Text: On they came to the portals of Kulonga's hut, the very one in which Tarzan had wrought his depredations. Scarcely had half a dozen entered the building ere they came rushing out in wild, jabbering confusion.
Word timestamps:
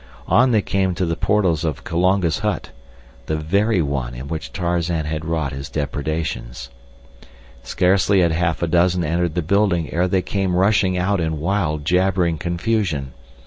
On 0.25 0.49
they 0.49 0.63
came 0.63 0.95
to 0.95 1.05
the 1.05 1.15
portals 1.15 1.63
of 1.63 1.83
Kulonga's 1.83 2.39
hut, 2.39 2.71
the 3.27 3.35
very 3.35 3.83
one 3.83 4.15
in 4.15 4.27
which 4.27 4.51
Tarzan 4.51 5.05
had 5.05 5.23
wrought 5.23 5.53
his 5.53 5.69
depredations. 5.69 6.71
Scarcely 7.61 8.21
had 8.21 8.31
half 8.31 8.63
a 8.63 8.67
dozen 8.67 9.03
entered 9.03 9.35
the 9.35 9.43
building 9.43 9.93
ere 9.93 10.07
they 10.07 10.23
came 10.23 10.55
rushing 10.55 10.97
out 10.97 11.19
in 11.19 11.39
wild, 11.39 11.85
jabbering 11.85 12.39
confusion. 12.39 13.13